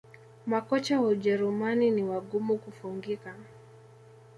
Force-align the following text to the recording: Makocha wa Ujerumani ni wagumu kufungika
Makocha 0.45 1.01
wa 1.01 1.07
Ujerumani 1.09 1.91
ni 1.91 2.03
wagumu 2.03 2.57
kufungika 2.57 3.35